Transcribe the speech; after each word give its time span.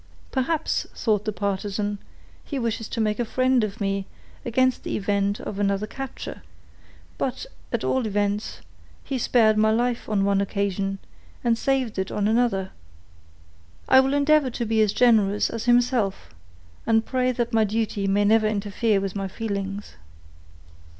"Perhaps," 0.31 0.87
thought 0.95 1.25
the 1.25 1.31
partisan, 1.31 1.99
"he 2.43 2.57
wishes 2.57 2.87
to 2.87 2.99
make 2.99 3.19
a 3.19 3.23
friend 3.23 3.63
of 3.63 3.79
me 3.79 4.07
against 4.43 4.81
the 4.81 4.97
event 4.97 5.39
of 5.39 5.59
another 5.59 5.85
capture; 5.85 6.41
but, 7.19 7.45
at 7.71 7.83
all 7.83 8.07
events, 8.07 8.61
he 9.03 9.19
spared 9.19 9.59
my 9.59 9.69
life 9.69 10.09
on 10.09 10.25
one 10.25 10.41
occasion, 10.41 10.97
and 11.43 11.55
saved 11.55 11.99
it 11.99 12.11
on 12.11 12.27
another. 12.27 12.71
I 13.87 13.99
will 13.99 14.15
endeavor 14.15 14.49
to 14.49 14.65
be 14.65 14.81
as 14.81 14.91
generous 14.91 15.51
as 15.51 15.65
himself, 15.65 16.33
and 16.87 17.05
pray 17.05 17.31
that 17.33 17.53
my 17.53 17.63
duty 17.63 18.07
may 18.07 18.25
never 18.25 18.47
interfere 18.47 18.99
with 18.99 19.15
my 19.15 19.27
feelings." 19.27 19.97